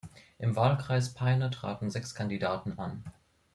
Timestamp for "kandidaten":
2.15-2.73